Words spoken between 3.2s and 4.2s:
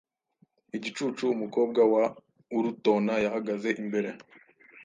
yahagaze imbere